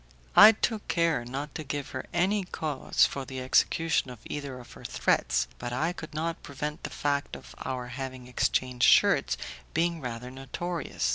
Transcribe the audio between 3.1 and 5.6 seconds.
the execution of either of her threats,